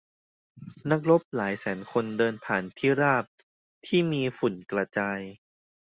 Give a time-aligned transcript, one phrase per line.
[0.89, 3.25] นักรบหลายแสนคนเดินผ่านที่ราบ
[3.87, 5.19] ที่มีฝุ่นกระจาย